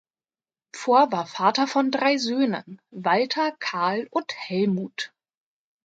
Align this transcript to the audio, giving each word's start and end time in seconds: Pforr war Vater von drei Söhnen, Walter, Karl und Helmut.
Pforr 0.73 1.11
war 1.11 1.27
Vater 1.27 1.67
von 1.67 1.91
drei 1.91 2.17
Söhnen, 2.17 2.81
Walter, 2.89 3.55
Karl 3.59 4.07
und 4.09 4.33
Helmut. 4.35 5.13